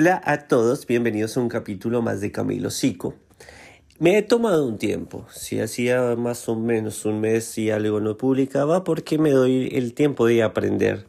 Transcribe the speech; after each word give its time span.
Hola 0.00 0.22
a 0.24 0.46
todos, 0.46 0.86
bienvenidos 0.86 1.36
a 1.36 1.40
un 1.40 1.48
capítulo 1.48 2.02
más 2.02 2.20
de 2.20 2.30
Camilo 2.30 2.70
Sico. 2.70 3.16
Me 3.98 4.16
he 4.16 4.22
tomado 4.22 4.64
un 4.64 4.78
tiempo, 4.78 5.26
si 5.28 5.58
hacía 5.58 6.14
más 6.14 6.48
o 6.48 6.54
menos 6.54 7.04
un 7.04 7.20
mes 7.20 7.58
y 7.58 7.72
algo 7.72 7.98
no 7.98 8.16
publicaba, 8.16 8.84
porque 8.84 9.18
me 9.18 9.32
doy 9.32 9.70
el 9.72 9.94
tiempo 9.94 10.26
de 10.26 10.44
aprender, 10.44 11.08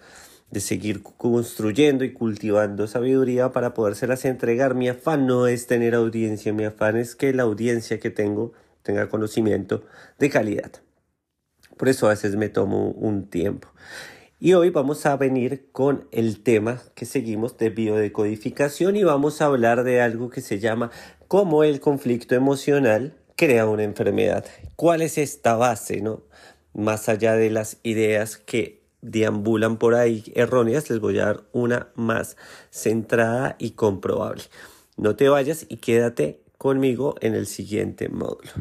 de 0.49 0.59
seguir 0.59 1.03
construyendo 1.03 2.03
y 2.03 2.13
cultivando 2.13 2.87
sabiduría 2.87 3.51
para 3.51 3.75
podérselas 3.75 4.25
entregar. 4.25 4.73
Mi 4.73 4.89
afán 4.89 5.27
no 5.27 5.45
es 5.45 5.67
tener 5.67 5.93
audiencia, 5.93 6.51
mi 6.51 6.63
afán 6.63 6.97
es 6.97 7.15
que 7.15 7.31
la 7.31 7.43
audiencia 7.43 7.99
que 7.99 8.09
tengo 8.09 8.53
tenga 8.81 9.07
conocimiento 9.07 9.83
de 10.17 10.31
calidad. 10.31 10.71
Por 11.77 11.89
eso 11.89 12.07
a 12.07 12.09
veces 12.09 12.37
me 12.37 12.49
tomo 12.49 12.89
un 12.89 13.27
tiempo. 13.27 13.67
Y 14.41 14.53
hoy 14.53 14.69
vamos 14.69 15.05
a 15.05 15.17
venir 15.17 15.67
con 15.73 16.07
el 16.13 16.41
tema 16.43 16.81
que 16.95 17.05
seguimos 17.05 17.57
de 17.57 17.71
biodecodificación 17.71 18.95
y 18.95 19.03
vamos 19.03 19.41
a 19.41 19.47
hablar 19.47 19.83
de 19.83 19.99
algo 19.99 20.29
que 20.29 20.39
se 20.39 20.59
llama 20.59 20.91
cómo 21.27 21.65
el 21.65 21.81
conflicto 21.81 22.35
emocional 22.35 23.17
crea 23.35 23.67
una 23.67 23.83
enfermedad. 23.83 24.45
¿Cuál 24.77 25.01
es 25.01 25.17
esta 25.17 25.57
base, 25.57 25.99
no? 25.99 26.23
Más 26.73 27.09
allá 27.09 27.33
de 27.33 27.49
las 27.49 27.79
ideas 27.83 28.37
que 28.37 28.81
deambulan 29.01 29.75
por 29.75 29.95
ahí 29.95 30.23
erróneas, 30.33 30.89
les 30.89 31.01
voy 31.01 31.19
a 31.19 31.25
dar 31.25 31.43
una 31.51 31.89
más 31.95 32.37
centrada 32.69 33.57
y 33.59 33.71
comprobable. 33.71 34.43
No 34.95 35.17
te 35.17 35.27
vayas 35.27 35.65
y 35.67 35.77
quédate 35.77 36.39
conmigo 36.57 37.15
en 37.19 37.35
el 37.35 37.45
siguiente 37.45 38.07
módulo. 38.07 38.51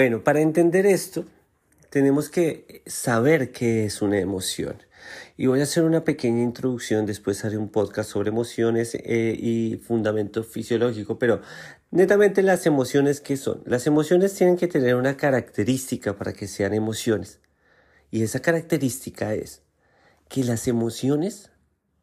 Bueno, 0.00 0.22
para 0.22 0.40
entender 0.40 0.86
esto, 0.86 1.24
tenemos 1.90 2.28
que 2.28 2.84
saber 2.86 3.50
qué 3.50 3.84
es 3.84 4.00
una 4.00 4.20
emoción. 4.20 4.80
Y 5.36 5.46
voy 5.46 5.58
a 5.58 5.64
hacer 5.64 5.82
una 5.82 6.04
pequeña 6.04 6.40
introducción, 6.40 7.04
después 7.04 7.44
haré 7.44 7.58
un 7.58 7.68
podcast 7.68 8.10
sobre 8.10 8.28
emociones 8.28 8.94
eh, 8.94 9.34
y 9.36 9.78
fundamento 9.78 10.44
fisiológico, 10.44 11.18
pero 11.18 11.40
netamente 11.90 12.44
las 12.44 12.64
emociones, 12.64 13.20
¿qué 13.20 13.36
son? 13.36 13.60
Las 13.66 13.88
emociones 13.88 14.34
tienen 14.34 14.56
que 14.56 14.68
tener 14.68 14.94
una 14.94 15.16
característica 15.16 16.16
para 16.16 16.32
que 16.32 16.46
sean 16.46 16.74
emociones. 16.74 17.40
Y 18.12 18.22
esa 18.22 18.38
característica 18.38 19.34
es 19.34 19.62
que 20.28 20.44
las 20.44 20.68
emociones 20.68 21.50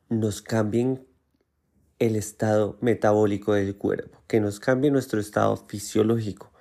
nos 0.09 0.41
cambien 0.41 1.07
el 1.99 2.17
estado 2.17 2.77
metabólico 2.81 3.53
del 3.53 3.77
cuerpo, 3.77 4.21
que 4.27 4.41
nos 4.41 4.59
cambie 4.59 4.91
nuestro 4.91 5.21
estado 5.21 5.55
fisiológico. 5.55 6.51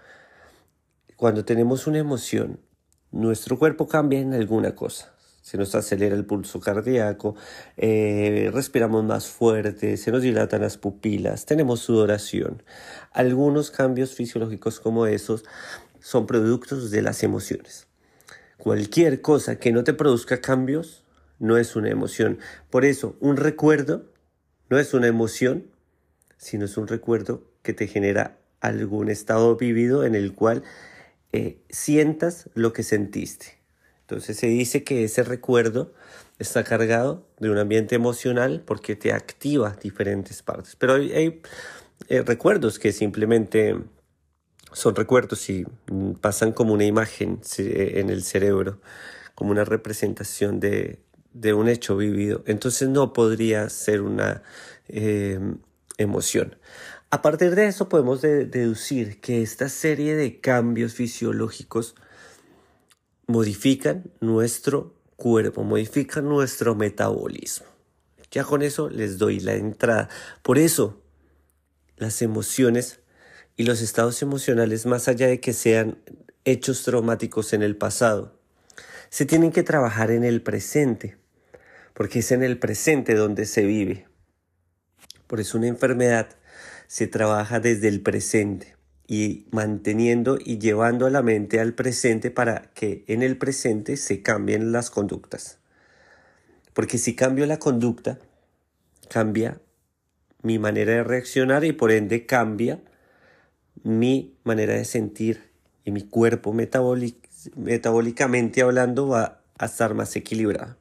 Cuando 1.17 1.45
tenemos 1.45 1.87
una 1.87 1.99
emoción, 1.99 2.59
nuestro 3.13 3.57
cuerpo 3.57 3.87
cambia 3.87 4.19
en 4.19 4.35
alguna 4.35 4.75
cosa. 4.75 5.15
Se 5.43 5.57
nos 5.57 5.75
acelera 5.77 6.17
el 6.17 6.25
pulso 6.25 6.59
cardíaco, 6.59 7.37
eh, 7.77 8.51
respiramos 8.53 9.05
más 9.05 9.29
fuerte, 9.29 9.97
se 9.97 10.11
nos 10.11 10.23
dilatan 10.23 10.63
las 10.63 10.77
pupilas, 10.77 11.47
tenemos 11.47 11.81
sudoración. 11.81 12.65
Algunos 13.13 13.71
cambios 13.71 14.15
fisiológicos 14.15 14.81
como 14.81 15.07
esos 15.07 15.45
son 16.01 16.27
productos 16.27 16.91
de 16.91 17.03
las 17.03 17.23
emociones. 17.23 17.87
Cualquier 18.59 19.21
cosa 19.21 19.61
que 19.61 19.71
no 19.71 19.85
te 19.85 19.95
produzca 19.95 20.41
cambios 20.41 21.05
no 21.39 21.59
es 21.59 21.77
una 21.77 21.91
emoción. 21.91 22.39
Por 22.71 22.85
eso, 22.85 23.17
un 23.21 23.37
recuerdo 23.37 24.07
no 24.69 24.79
es 24.81 24.95
una 24.95 25.07
emoción, 25.07 25.67
sino 26.39 26.65
es 26.65 26.77
un 26.77 26.89
recuerdo 26.89 27.45
que 27.63 27.73
te 27.73 27.87
genera 27.87 28.39
algún 28.61 29.11
estado 29.11 29.55
vivido 29.57 30.05
en 30.05 30.15
el 30.15 30.33
cual 30.33 30.65
eh, 31.37 31.59
sientas 31.69 32.49
lo 32.55 32.73
que 32.73 32.85
sentiste. 32.85 33.59
Entonces 34.03 34.37
se 34.37 34.47
dice 34.47 34.85
que 34.85 35.03
ese 35.03 35.25
recuerdo 35.25 35.93
está 36.39 36.63
cargado 36.63 37.27
de 37.41 37.51
un 37.51 37.59
ambiente 37.59 37.97
emocional 37.97 38.63
porque 38.65 38.95
te 38.95 39.13
activa 39.13 39.77
diferentes 39.83 40.45
partes. 40.45 40.77
Pero 40.77 40.95
hay, 40.95 41.43
eh, 42.09 42.23
recuerdos 42.23 42.79
que 42.79 42.93
simplemente 42.93 43.77
son 44.73 44.95
recuerdos 44.95 45.51
y 45.51 45.67
pasan 46.21 46.53
como 46.53 46.73
una 46.73 46.85
imagen 46.85 47.41
en 47.59 48.11
el 48.11 48.23
cerebro, 48.23 48.81
como 49.35 49.51
una 49.51 49.65
representación 49.65 50.61
de, 50.61 51.01
un 51.53 51.69
hecho 51.69 51.97
vivido. 51.97 52.45
Entonces 52.47 52.89
no 52.89 53.13
podría 53.13 53.69
ser 53.71 54.03
una 54.03 54.45
eh, 54.87 55.41
emoción. 55.99 56.57
A 57.15 57.23
partir 57.23 57.55
de 57.55 57.69
eso 57.69 57.89
podemos 57.89 58.23
deducir 58.23 59.21
que 59.21 59.41
esta 59.41 59.69
serie 59.69 60.17
de 60.17 60.41
cambios 60.41 60.95
fisiológicos 60.95 61.95
modifican 63.29 64.11
nuestro 64.19 64.97
cuerpo, 65.15 65.63
modifican 65.63 66.29
nuestro 66.29 66.75
metabolismo. 66.75 67.69
Ya 68.33 68.43
con 68.43 68.63
eso 68.63 68.91
les 68.91 69.17
doy 69.17 69.39
la 69.39 69.55
entrada. 69.55 70.09
Por 70.43 70.59
eso, 70.59 71.05
las 71.99 72.21
emociones 72.21 72.99
y 73.57 73.63
los 73.63 73.81
estados 73.81 74.21
emocionales, 74.21 74.85
más 74.85 75.07
allá 75.07 75.29
de 75.29 75.39
que 75.39 75.53
sean 75.53 75.99
hechos 76.45 76.83
traumáticos 76.83 77.53
en 77.53 77.63
el 77.63 77.77
pasado, 77.77 78.41
se 79.09 79.25
tienen 79.25 79.53
que 79.53 79.63
trabajar 79.63 80.11
en 80.11 80.25
el 80.25 80.43
presente, 80.43 81.17
porque 81.93 82.19
es 82.19 82.33
en 82.33 82.43
el 82.43 82.59
presente 82.59 83.15
donde 83.15 83.47
se 83.47 83.65
vive. 83.65 84.09
Por 85.29 85.39
eso 85.39 85.59
una 85.59 85.69
enfermedad 85.69 86.29
se 86.87 87.07
trabaja 87.07 87.61
desde 87.61 87.89
el 87.89 88.01
presente 88.01 88.75
y 89.07 89.47
manteniendo 89.51 90.39
y 90.43 90.59
llevando 90.59 91.07
a 91.07 91.11
la 91.11 91.23
mente 91.23 91.61
al 91.61 91.75
presente 91.75 92.31
para 92.31 92.71
que 92.75 93.05
en 93.07 93.23
el 93.23 93.37
presente 93.37 93.97
se 93.97 94.23
cambien 94.23 94.73
las 94.73 94.91
conductas. 94.91 95.59
Porque 96.73 96.99
si 96.99 97.15
cambio 97.15 97.47
la 97.47 97.59
conducta, 97.59 98.19
cambia 99.09 99.61
mi 100.43 100.59
manera 100.59 100.93
de 100.93 101.05
reaccionar 101.05 101.65
y 101.65 101.73
por 101.73 101.93
ende 101.93 102.27
cambia 102.27 102.81
mi 103.83 104.37
manera 104.45 104.75
de 104.75 104.85
sentir 104.85 105.51
y 105.85 105.91
mi 105.91 106.03
cuerpo 106.03 106.53
metabólicamente 107.57 108.63
hablando 108.63 109.09
va 109.09 109.41
a 109.59 109.67
estar 109.67 109.95
más 109.95 110.17
equilibrado. 110.17 110.77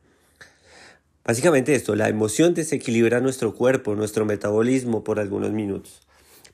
Básicamente 1.25 1.73
esto, 1.73 1.95
la 1.95 2.09
emoción 2.09 2.53
desequilibra 2.53 3.21
nuestro 3.21 3.55
cuerpo, 3.55 3.95
nuestro 3.95 4.25
metabolismo 4.25 5.03
por 5.03 5.19
algunos 5.19 5.51
minutos. 5.51 6.01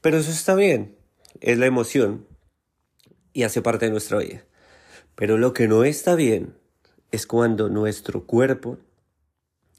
Pero 0.02 0.18
eso 0.18 0.32
está 0.32 0.54
bien, 0.54 0.96
es 1.42 1.58
la 1.58 1.66
emoción 1.66 2.28
y 3.34 3.44
hace 3.44 3.62
parte 3.62 3.86
de 3.86 3.92
nuestra 3.92 4.20
vida. 4.20 4.46
Pero 5.16 5.38
lo 5.38 5.54
que 5.54 5.68
no 5.68 5.84
está 5.84 6.16
bien 6.16 6.56
es 7.12 7.26
cuando 7.26 7.70
nuestro 7.70 8.26
cuerpo 8.26 8.78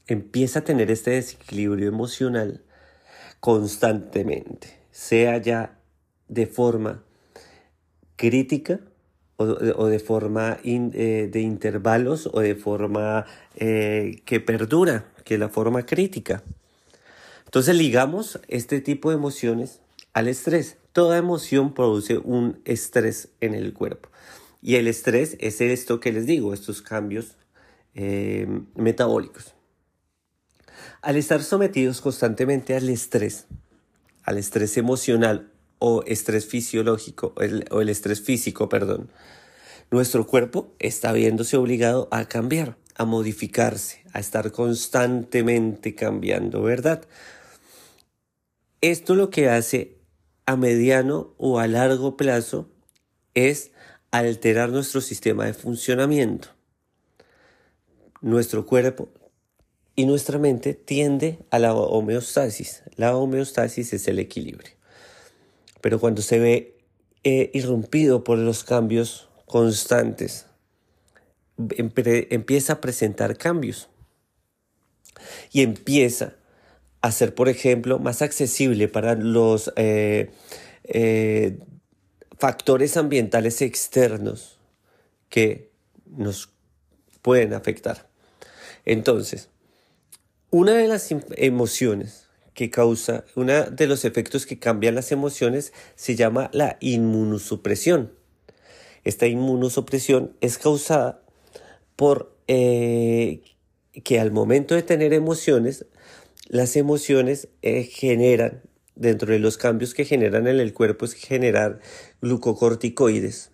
empieza 0.09 0.59
a 0.59 0.65
tener 0.65 0.91
este 0.91 1.13
desequilibrio 1.13 1.89
emocional 1.89 2.65
constantemente, 3.39 4.81
sea 4.91 5.39
ya 5.39 5.79
de 6.29 6.47
forma 6.47 7.05
crítica 8.17 8.81
o, 9.41 9.87
de 9.87 9.99
forma 9.99 10.59
eh, 10.65 11.29
de 11.33 11.41
intervalos 11.41 12.29
o 12.33 12.41
de 12.41 12.55
forma 12.55 13.25
eh, 13.57 14.21
que 14.27 14.39
perdura, 14.41 15.07
que 15.25 15.35
es 15.35 15.41
la 15.41 15.49
forma 15.49 15.87
crítica. 15.87 16.43
Entonces 17.47 17.75
ligamos 17.75 18.39
este 18.49 18.81
tipo 18.81 19.09
de 19.11 19.17
emociones 19.17 19.81
al 20.13 20.29
estrés. 20.29 20.77
Toda 20.93 21.17
emoción 21.17 21.73
produce 21.73 22.19
un 22.19 22.61
estrés 22.65 23.29
en 23.41 23.55
el 23.55 23.73
cuerpo. 23.73 24.11
Y 24.61 24.77
el 24.77 24.87
estrés 24.87 25.37
es 25.41 25.61
esto 25.63 26.01
que 26.01 26.13
les 26.13 26.27
digo, 26.27 26.53
estos 26.53 26.83
cambios 26.83 27.37
eh, 27.95 28.47
metabólicos. 28.75 29.55
Al 31.01 31.17
estar 31.17 31.43
sometidos 31.43 32.03
constantemente 32.03 32.77
al 32.77 32.91
estrés, 32.91 33.47
al 34.23 34.37
estrés 34.37 34.77
emocional 34.77 35.51
o 35.81 36.05
estrés 36.07 36.47
fisiológico, 36.47 37.35
o 37.71 37.81
el 37.81 37.89
estrés 37.89 38.21
físico, 38.21 38.69
perdón, 38.69 39.11
nuestro 39.91 40.25
cuerpo 40.25 40.73
está 40.79 41.13
viéndose 41.13 41.57
obligado 41.57 42.07
a 42.13 42.27
cambiar, 42.27 42.77
a 42.95 43.05
modificarse, 43.05 44.05
a 44.13 44.21
estar 44.21 44.53
constantemente 44.53 45.97
cambiando, 45.97 46.63
¿verdad? 46.63 47.03
Esto 48.83 49.17
lo 49.17 49.31
que 49.31 49.49
hace 49.49 49.99
a 50.47 50.57
mediano 50.57 51.35
o 51.39 51.59
a 51.59 51.67
largo 51.67 52.17
plazo 52.17 52.69
es 53.35 53.73
alterar 54.11 54.71
nuestro 54.71 55.01
sistema 55.01 55.45
de 55.47 55.55
funcionamiento. 55.55 56.49
nuestro 58.21 58.67
cuerpo 58.67 59.09
y 59.97 60.07
nuestra 60.07 60.39
mente 60.39 60.75
tiende 60.75 61.39
a 61.51 61.59
la 61.59 61.75
homeostasis. 61.75 62.83
La 62.97 63.17
homeostasis 63.17 63.93
es 63.93 64.09
el 64.09 64.19
equilibrio. 64.19 64.80
Pero 65.81 65.99
cuando 65.99 66.23
se 66.23 66.39
ve 66.39 66.79
eh, 67.25 67.51
irrumpido 67.55 68.25
por 68.25 68.39
los 68.39 68.65
cambios 68.65 69.29
constantes, 69.47 70.47
empieza 71.77 72.75
a 72.75 72.81
presentar 72.81 73.37
cambios 73.37 73.89
y 75.53 75.63
empieza 75.63 76.37
a 77.03 77.13
ser, 77.13 77.35
por 77.35 77.49
ejemplo, 77.49 77.99
más 77.99 78.23
accesible 78.23 78.89
para 78.89 79.15
los 79.15 79.73
eh, 79.77 80.31
eh, 80.85 81.59
factores 82.39 82.97
ambientales 82.97 83.63
externos 83.63 84.59
que 85.29 85.71
nos 86.07 86.51
pueden 87.23 87.55
afectar. 87.55 88.09
Entonces, 88.85 89.49
una 90.51 90.73
de 90.73 90.89
las 90.89 91.09
emociones 91.37 92.30
que 92.61 92.69
causa, 92.69 93.25
uno 93.37 93.71
de 93.71 93.87
los 93.87 94.05
efectos 94.05 94.45
que 94.45 94.59
cambian 94.59 94.95
las 94.95 95.13
emociones 95.13 95.73
se 95.95 96.15
llama 96.15 96.51
la 96.53 96.77
inmunosupresión. 96.81 98.13
Esta 99.03 99.27
inmunosupresión 99.27 100.37
es 100.43 100.59
causada 100.59 101.23
por 101.97 102.37
eh, 102.49 103.41
que 104.05 104.21
al 104.21 104.31
momento 104.31 104.75
de 104.75 104.83
tener 104.83 105.15
emociones, 105.15 105.87
las 106.49 106.77
emociones 106.77 107.49
eh, 107.63 107.85
generan, 107.85 108.61
dentro 108.95 109.33
de 109.33 109.39
los 109.39 109.57
cambios 109.57 109.95
que 109.95 110.05
generan 110.05 110.47
en 110.47 110.61
el 110.61 110.75
cuerpo, 110.75 111.07
es 111.07 111.15
generar 111.15 111.81
glucocorticoides. 112.21 113.50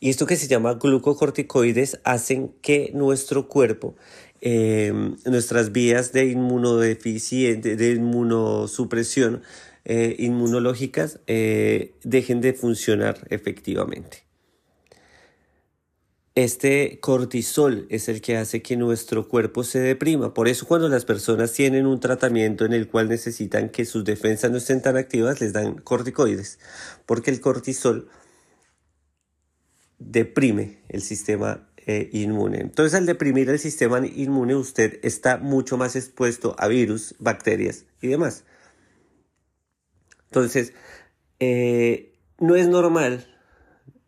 Y 0.00 0.10
esto 0.10 0.26
que 0.26 0.36
se 0.36 0.48
llama 0.48 0.74
glucocorticoides 0.74 2.00
hacen 2.04 2.54
que 2.60 2.90
nuestro 2.94 3.48
cuerpo, 3.48 3.96
em, 4.40 5.16
nuestras 5.24 5.72
vías 5.72 6.12
de 6.12 6.26
inmunodeficiencia, 6.26 7.76
de 7.76 7.92
inmunosupresión 7.92 9.42
eh, 9.84 10.14
inmunológicas, 10.18 11.20
eh, 11.26 11.94
dejen 12.04 12.40
de 12.40 12.52
funcionar 12.52 13.26
efectivamente. 13.30 14.24
Este 16.34 16.98
cortisol 17.00 17.86
es 17.90 18.08
el 18.08 18.22
que 18.22 18.38
hace 18.38 18.62
que 18.62 18.78
nuestro 18.78 19.28
cuerpo 19.28 19.64
se 19.64 19.80
deprima. 19.80 20.32
Por 20.32 20.48
eso 20.48 20.66
cuando 20.66 20.88
las 20.88 21.04
personas 21.04 21.52
tienen 21.52 21.84
un 21.84 22.00
tratamiento 22.00 22.64
en 22.64 22.72
el 22.72 22.88
cual 22.88 23.08
necesitan 23.10 23.68
que 23.68 23.84
sus 23.84 24.02
defensas 24.04 24.50
no 24.50 24.56
estén 24.56 24.80
tan 24.80 24.96
activas, 24.96 25.42
les 25.42 25.52
dan 25.52 25.74
corticoides. 25.74 26.58
Porque 27.04 27.30
el 27.30 27.42
cortisol 27.42 28.08
deprime 30.10 30.82
el 30.88 31.02
sistema 31.02 31.68
eh, 31.86 32.08
inmune. 32.12 32.60
Entonces 32.60 32.94
al 32.94 33.06
deprimir 33.06 33.48
el 33.50 33.58
sistema 33.58 34.06
inmune 34.06 34.54
usted 34.54 35.00
está 35.02 35.38
mucho 35.38 35.76
más 35.76 35.96
expuesto 35.96 36.54
a 36.58 36.68
virus, 36.68 37.14
bacterias 37.18 37.86
y 38.00 38.08
demás. 38.08 38.44
Entonces, 40.26 40.72
eh, 41.40 42.14
no 42.38 42.56
es 42.56 42.68
normal, 42.68 43.26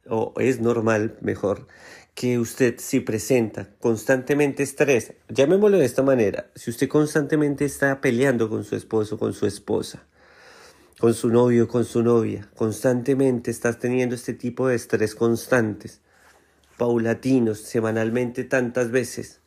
o 0.09 0.33
es 0.39 0.61
normal 0.61 1.19
mejor, 1.21 1.67
que 2.15 2.39
usted 2.39 2.77
si 2.79 3.01
presenta 3.01 3.77
constantemente 3.81 4.63
estrés, 4.63 5.13
llamémoslo 5.29 5.79
de 5.79 5.85
esta 5.85 6.03
manera, 6.03 6.51
si 6.55 6.71
usted 6.71 6.89
constantemente 6.89 7.65
está 7.65 8.01
peleando 8.01 8.49
con 8.49 8.65
su 8.65 8.77
esposo, 8.77 9.19
con 9.19 9.35
su 9.35 9.47
esposa, 9.47 10.07
con 10.99 11.15
su 11.15 11.29
novio, 11.29 11.69
con 11.69 11.85
su 11.85 12.03
novia, 12.03 12.49
constantemente 12.55 13.51
estás 13.51 13.79
teniendo 13.79 14.15
este 14.15 14.35
tipo 14.35 14.69
de 14.69 14.77
estrés 14.77 15.15
constantes, 15.15 16.01
paulatinos, 16.77 17.61
semanalmente 17.61 18.45
tantas 18.45 18.91
veces, 18.91 19.41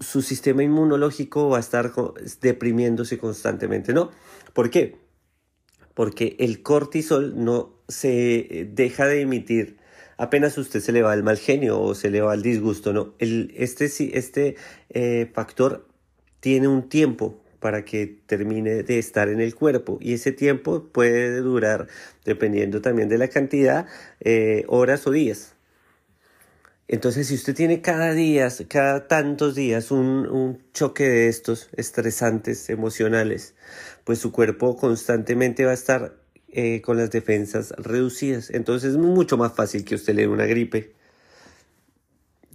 su 0.00 0.22
sistema 0.22 0.62
inmunológico 0.62 1.48
va 1.48 1.58
a 1.58 1.60
estar 1.60 1.92
deprimiéndose 2.40 3.18
constantemente, 3.18 3.92
¿no? 3.92 4.10
¿Por 4.52 4.70
qué? 4.70 4.98
Porque 5.94 6.36
el 6.38 6.62
cortisol 6.62 7.42
no 7.42 7.74
se 7.88 8.68
deja 8.74 9.06
de 9.06 9.22
emitir 9.22 9.78
apenas 10.18 10.58
usted 10.58 10.80
se 10.80 10.92
le 10.92 11.00
va 11.00 11.14
el 11.14 11.22
mal 11.22 11.38
genio 11.38 11.80
o 11.80 11.94
se 11.94 12.10
le 12.10 12.20
va 12.20 12.34
el 12.34 12.42
disgusto, 12.42 12.92
¿no? 12.92 13.14
El, 13.18 13.54
este 13.56 13.86
este 14.18 14.56
eh, 14.90 15.30
factor 15.32 15.88
tiene 16.40 16.68
un 16.68 16.88
tiempo 16.88 17.40
para 17.60 17.84
que 17.84 18.18
termine 18.26 18.82
de 18.82 18.98
estar 18.98 19.28
en 19.28 19.40
el 19.40 19.54
cuerpo 19.54 19.98
y 20.00 20.14
ese 20.14 20.32
tiempo 20.32 20.84
puede 20.92 21.40
durar, 21.40 21.88
dependiendo 22.24 22.80
también 22.80 23.08
de 23.08 23.18
la 23.18 23.28
cantidad, 23.28 23.86
eh, 24.20 24.64
horas 24.68 25.06
o 25.06 25.10
días. 25.10 25.54
Entonces, 26.90 27.26
si 27.26 27.34
usted 27.34 27.54
tiene 27.54 27.82
cada 27.82 28.14
día, 28.14 28.48
cada 28.66 29.08
tantos 29.08 29.54
días, 29.54 29.90
un, 29.90 30.26
un, 30.26 30.62
choque 30.72 31.06
de 31.06 31.28
estos 31.28 31.68
estresantes 31.76 32.70
emocionales, 32.70 33.54
pues 34.04 34.18
su 34.20 34.32
cuerpo 34.32 34.76
constantemente 34.76 35.66
va 35.66 35.72
a 35.72 35.74
estar 35.74 36.14
eh, 36.50 36.80
con 36.80 36.96
las 36.96 37.10
defensas 37.10 37.74
reducidas. 37.76 38.48
Entonces 38.48 38.92
es 38.92 38.96
mucho 38.96 39.36
más 39.36 39.52
fácil 39.52 39.84
que 39.84 39.96
usted 39.96 40.14
le 40.14 40.22
dé 40.22 40.28
una 40.28 40.46
gripe, 40.46 40.94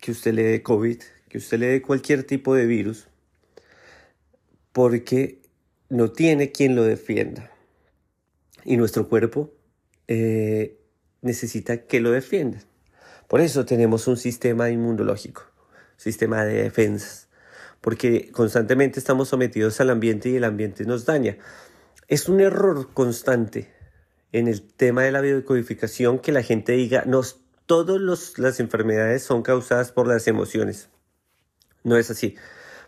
que 0.02 0.12
usted 0.12 0.34
le 0.34 0.44
dé 0.44 0.64
COVID, 0.64 0.98
que 1.30 1.38
usted 1.38 1.60
le 1.60 1.68
dé 1.68 1.82
cualquier 1.84 2.24
tipo 2.24 2.56
de 2.56 2.66
virus, 2.66 3.08
porque 4.74 5.42
no 5.90 6.12
tiene 6.12 6.52
quien 6.52 6.76
lo 6.76 6.84
defienda. 6.84 7.52
Y 8.66 8.76
nuestro 8.76 9.08
cuerpo 9.08 9.54
eh, 10.08 10.80
necesita 11.22 11.86
que 11.86 12.02
lo 12.02 12.12
defienda. 12.12 12.60
Por 13.28 13.40
eso 13.40 13.66
tenemos 13.66 14.08
un 14.08 14.18
sistema 14.18 14.70
inmunológico, 14.70 15.44
sistema 15.98 16.44
de 16.44 16.64
defensas, 16.64 17.30
porque 17.80 18.32
constantemente 18.32 19.00
estamos 19.00 19.30
sometidos 19.30 19.80
al 19.80 19.90
ambiente 19.90 20.30
y 20.30 20.36
el 20.36 20.44
ambiente 20.44 20.86
nos 20.86 21.06
daña. 21.06 21.38
Es 22.08 22.28
un 22.28 22.42
error 22.42 22.94
constante 22.94 23.72
en 24.32 24.48
el 24.48 24.62
tema 24.64 25.04
de 25.04 25.12
la 25.12 25.22
biodecodificación 25.22 26.20
que 26.20 26.32
la 26.32 26.44
gente 26.44 26.74
diga, 26.74 27.04
no, 27.06 27.22
todas 27.66 28.38
las 28.38 28.60
enfermedades 28.60 29.24
son 29.24 29.44
causadas 29.44 29.92
por 29.92 30.08
las 30.08 30.28
emociones. 30.28 30.90
No 31.84 31.98
es 31.98 32.10
así, 32.10 32.36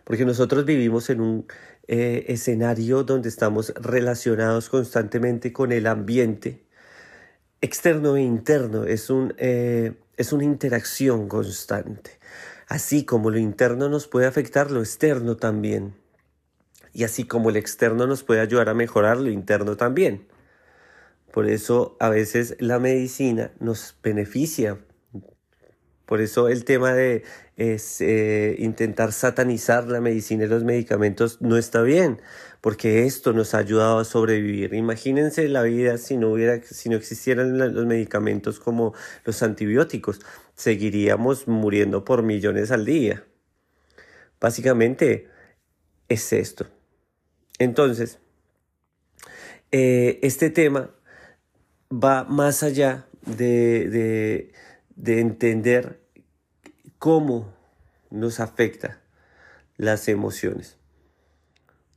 porque 0.06 0.24
nosotros 0.24 0.64
vivimos 0.64 1.10
en 1.10 1.20
un 1.20 1.48
eh, 1.88 2.26
escenario 2.30 3.04
donde 3.04 3.28
estamos 3.28 3.74
relacionados 3.76 4.70
constantemente 4.70 5.52
con 5.52 5.74
el 5.74 5.88
ambiente 5.88 6.66
externo 7.66 8.16
e 8.16 8.22
interno, 8.22 8.86
es, 8.86 9.10
un, 9.10 9.34
eh, 9.38 9.94
es 10.18 10.32
una 10.32 10.44
interacción 10.44 11.28
constante. 11.28 12.20
Así 12.68 13.06
como 13.06 13.30
lo 13.30 13.38
interno 13.38 13.90
nos 13.90 14.08
puede 14.08 14.28
afectar, 14.28 14.72
lo 14.72 14.80
externo 14.80 15.36
también. 15.36 15.96
Y 16.94 17.04
así 17.04 17.26
como 17.26 17.50
el 17.50 17.58
externo 17.58 18.08
nos 18.08 18.24
puede 18.24 18.42
ayudar 18.42 18.70
a 18.70 18.74
mejorar, 18.74 19.18
lo 19.18 19.30
interno 19.30 19.76
también. 19.76 20.28
Por 21.32 21.48
eso 21.50 21.98
a 22.00 22.10
veces 22.10 22.56
la 22.60 22.80
medicina 22.80 23.52
nos 23.60 23.98
beneficia. 24.02 24.80
Por 26.06 26.22
eso 26.22 26.48
el 26.48 26.64
tema 26.66 26.94
de 26.94 27.24
eh, 27.58 28.56
intentar 28.60 29.12
satanizar 29.14 29.88
la 29.88 30.02
medicina 30.02 30.44
y 30.46 30.48
los 30.48 30.64
medicamentos 30.64 31.42
no 31.42 31.58
está 31.58 31.82
bien, 31.82 32.22
porque 32.62 33.06
esto 33.06 33.34
nos 33.34 33.54
ha 33.54 33.60
ayudado 33.60 34.00
a 34.00 34.06
sobrevivir. 34.06 34.74
Imagínense 34.74 35.48
la 35.48 35.62
vida 35.62 35.98
si 35.98 36.18
no 36.18 36.32
hubiera, 36.32 36.62
si 36.64 36.90
no 36.90 36.98
existieran 36.98 37.58
los 37.58 37.86
medicamentos 37.86 38.60
como 38.60 38.94
los 39.24 39.42
antibióticos, 39.44 40.20
seguiríamos 40.56 41.48
muriendo 41.48 42.04
por 42.04 42.24
millones 42.24 42.72
al 42.72 42.86
día. 42.86 43.24
Básicamente 44.40 45.30
es 46.10 46.34
esto. 46.34 46.68
Entonces, 47.58 48.20
eh, 49.72 50.20
este 50.22 50.50
tema 50.50 50.92
va 51.92 52.24
más 52.26 52.64
allá 52.64 53.08
de, 53.26 54.52
entender 55.06 56.05
cómo 57.06 57.54
nos 58.10 58.40
afecta 58.40 59.00
las 59.78 60.08
emociones. 60.08 60.80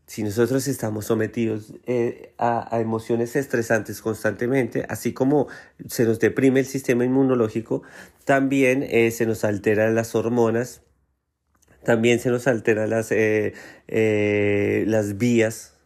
Si 0.04 0.22
nosotros 0.22 0.68
estamos 0.68 1.06
sometidos 1.06 1.72
eh, 1.86 2.34
a, 2.36 2.78
emociones 2.78 3.34
estresantes 3.34 4.02
constantemente, 4.02 4.84
así 4.90 5.14
como 5.14 5.48
se 5.86 6.04
nos 6.04 6.20
deprime 6.20 6.60
el 6.60 6.66
sistema 6.66 7.06
inmunológico, 7.06 7.84
también 8.26 8.82
eh, 8.82 9.10
se 9.10 9.24
nos 9.24 9.44
alteran 9.44 9.94
las 9.94 10.14
hormonas, 10.14 10.82
también 11.84 12.18
se 12.18 12.28
nos 12.28 12.46
alteran 12.46 12.90
las, 12.90 13.10
eh, 13.10 13.54
las 14.86 15.16
vías 15.16 15.77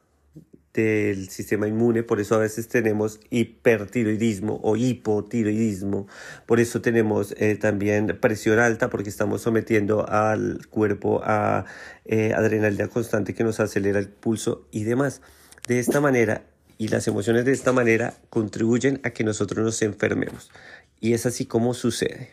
del 0.74 1.28
sistema 1.28 1.68
inmune, 1.68 2.02
por 2.02 2.20
eso 2.20 2.34
a 2.34 2.38
veces 2.38 2.68
tenemos 2.68 3.20
hipertiroidismo 3.30 4.60
o 4.62 4.76
hipotiroidismo, 4.76 6.08
por 6.46 6.60
eso 6.60 6.80
tenemos 6.80 7.34
eh, 7.38 7.56
también 7.56 8.18
presión 8.20 8.58
alta 8.58 8.88
porque 8.88 9.10
estamos 9.10 9.42
sometiendo 9.42 10.08
al 10.08 10.66
cuerpo 10.68 11.20
a 11.24 11.66
eh, 12.06 12.32
adrenalina 12.34 12.88
constante 12.88 13.34
que 13.34 13.44
nos 13.44 13.60
acelera 13.60 13.98
el 13.98 14.08
pulso 14.08 14.66
y 14.70 14.84
demás. 14.84 15.20
De 15.68 15.78
esta 15.78 16.00
manera 16.00 16.42
y 16.78 16.88
las 16.88 17.06
emociones 17.06 17.44
de 17.44 17.52
esta 17.52 17.72
manera 17.72 18.14
contribuyen 18.30 19.00
a 19.04 19.10
que 19.10 19.24
nosotros 19.24 19.64
nos 19.64 19.82
enfermemos 19.82 20.50
y 21.00 21.12
es 21.12 21.26
así 21.26 21.44
como 21.46 21.74
sucede. 21.74 22.30